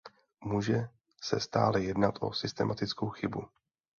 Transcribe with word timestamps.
Může 0.43 0.89
se 1.21 1.39
stále 1.39 1.81
jednat 1.83 2.15
o 2.21 2.33
systematickou 2.33 3.09
chybu. 3.09 3.45